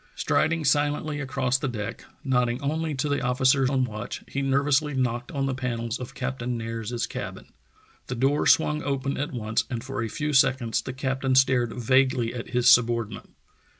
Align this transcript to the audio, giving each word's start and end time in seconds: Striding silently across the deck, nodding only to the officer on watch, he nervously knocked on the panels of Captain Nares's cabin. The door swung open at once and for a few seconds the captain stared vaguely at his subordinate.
Striding 0.15 0.65
silently 0.65 1.19
across 1.19 1.59
the 1.59 1.67
deck, 1.67 2.05
nodding 2.23 2.59
only 2.63 2.95
to 2.95 3.07
the 3.07 3.21
officer 3.21 3.71
on 3.71 3.83
watch, 3.83 4.23
he 4.27 4.41
nervously 4.41 4.95
knocked 4.95 5.31
on 5.31 5.45
the 5.45 5.53
panels 5.53 5.99
of 5.99 6.15
Captain 6.15 6.57
Nares's 6.57 7.05
cabin. 7.05 7.53
The 8.07 8.15
door 8.15 8.47
swung 8.47 8.81
open 8.81 9.15
at 9.15 9.31
once 9.31 9.65
and 9.69 9.83
for 9.83 10.01
a 10.01 10.09
few 10.09 10.33
seconds 10.33 10.81
the 10.81 10.93
captain 10.93 11.35
stared 11.35 11.73
vaguely 11.73 12.33
at 12.33 12.49
his 12.49 12.67
subordinate. 12.67 13.29